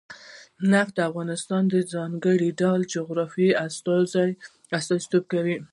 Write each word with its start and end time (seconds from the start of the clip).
نفت 0.71 0.93
د 0.97 0.99
افغانستان 1.09 1.63
د 1.69 1.75
ځانګړي 1.93 2.49
ډول 2.61 2.81
جغرافیه 2.93 3.57
استازیتوب 4.77 5.23
کوي. 5.33 5.57